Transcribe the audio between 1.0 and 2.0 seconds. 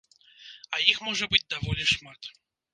можа быць даволі